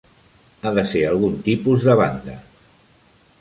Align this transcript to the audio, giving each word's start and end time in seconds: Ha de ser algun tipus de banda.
Ha 0.61 0.71
de 0.77 0.83
ser 0.93 1.03
algun 1.09 1.35
tipus 1.49 1.85
de 1.89 1.97
banda. 2.01 2.39